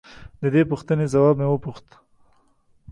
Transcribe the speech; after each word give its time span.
د 0.41 0.43
دې 0.53 0.61
پوښتنې 0.71 1.05
ځواب 1.13 1.35
مې 1.39 1.47
وپوښت. 1.49 1.87